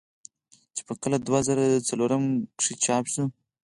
چې 0.75 0.81
پۀ 0.85 0.93
کال 1.01 1.13
دوه 1.27 1.39
زره 1.47 1.65
څلورم 1.89 2.23
کښې 2.57 2.73
چاپ 2.83 3.03
شو۔ 3.13 3.23